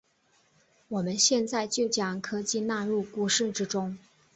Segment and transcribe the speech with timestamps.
[0.87, 3.99] 我们现在就将科技纳入故事之中。